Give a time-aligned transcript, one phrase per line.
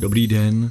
[0.00, 0.70] Dobrý den,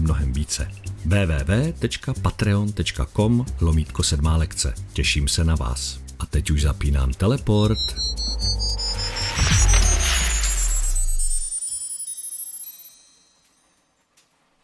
[0.01, 0.71] mnohem více.
[1.05, 4.73] www.patreon.com lomítko sedmá lekce.
[4.93, 5.99] Těším se na vás.
[6.19, 7.79] A teď už zapínám teleport.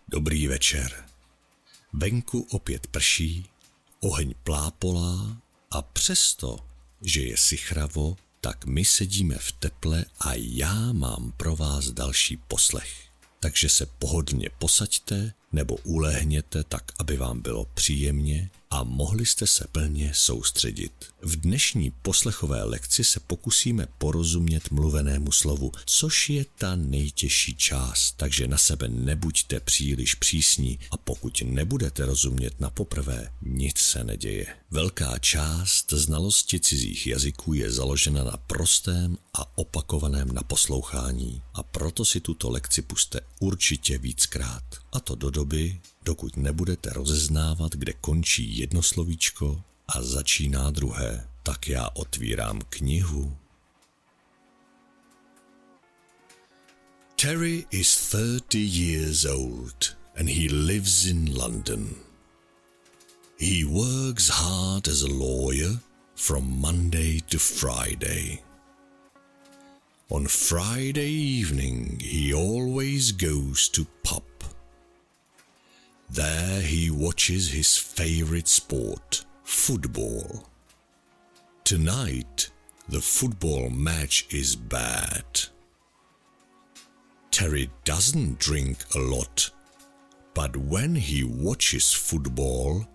[0.08, 1.06] Dobrý večer.
[1.94, 3.46] Venku opět prší,
[4.00, 5.38] oheň plápolá
[5.72, 6.60] a přesto,
[7.02, 13.07] že je sichravo, tak my sedíme v teple a já mám pro vás další poslech
[13.40, 19.68] takže se pohodlně posaďte nebo ulehněte tak, aby vám bylo příjemně a mohli jste se
[19.72, 20.92] plně soustředit.
[21.22, 28.48] V dnešní poslechové lekci se pokusíme porozumět mluvenému slovu, což je ta nejtěžší část, takže
[28.48, 34.46] na sebe nebuďte příliš přísní a pokud nebudete rozumět na poprvé, nic se neděje.
[34.72, 42.20] Velká část znalosti cizích jazyků je založena na prostém a opakovaném naposlouchání a proto si
[42.20, 44.64] tuto lekci puste určitě víckrát.
[44.92, 51.28] A to do doby, dokud nebudete rozeznávat, kde končí jedno slovíčko a začíná druhé.
[51.44, 53.38] Tak já otvírám knihu.
[57.16, 61.96] Terry is 30 years old and he lives in London.
[63.40, 65.80] He works hard as a lawyer
[66.16, 68.40] from Monday to Friday.
[70.10, 74.37] On Friday evening, he always goes to pub.
[76.18, 80.50] There he watches his favorite sport, football.
[81.64, 82.50] Tonight,
[82.90, 85.26] the football match is bad.
[87.30, 89.52] Terry doesn't drink a lot,
[90.34, 92.88] but when he watches football,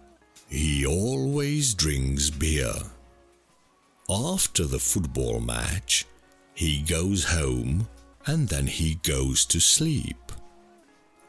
[0.48, 2.74] he always drinks beer.
[4.10, 6.06] After the football match,
[6.54, 7.86] he goes home
[8.26, 10.32] and then he goes to sleep.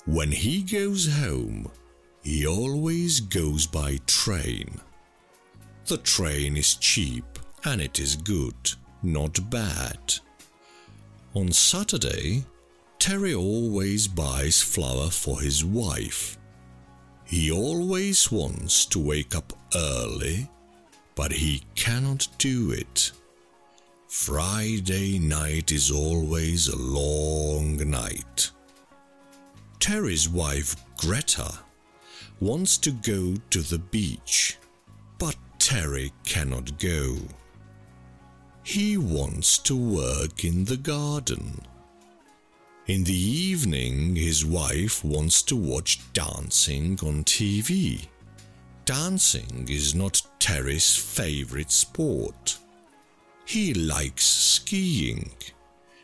[0.06, 1.70] When he goes home,
[2.24, 4.80] he always goes by train.
[5.86, 7.26] The train is cheap
[7.66, 8.56] and it is good,
[9.04, 10.16] not bad.
[11.36, 12.46] On Saturday,
[12.98, 16.38] Terry always buys flour for his wife.
[17.26, 20.50] He always wants to wake up early,
[21.16, 23.12] but he cannot do it.
[24.08, 28.52] Friday night is always a long night.
[29.80, 31.52] Terry's wife, Greta,
[32.44, 34.58] wants to go to the beach,
[35.18, 37.16] but Terry cannot go.
[38.64, 41.62] He wants to work in the garden.
[42.88, 48.08] In the evening, his wife wants to watch dancing on TV.
[48.84, 52.58] Dancing is not Terry's favorite sport.
[53.46, 55.32] He likes skiing.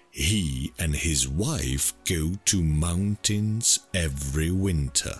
[0.09, 5.19] He and his wife go to mountains every winter.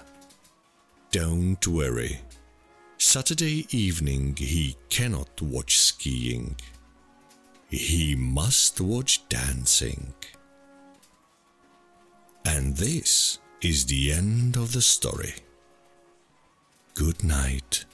[1.11, 2.21] Don't worry.
[2.99, 6.55] Saturday evening he cannot watch skiing.
[7.69, 10.13] He must watch dancing.
[12.45, 15.33] And this is the end of the story.
[16.93, 17.85] Good night.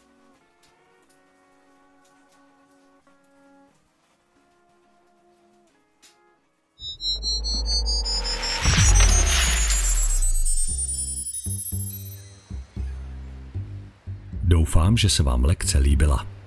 [14.75, 16.25] Doufám, že se vám lekce líbila.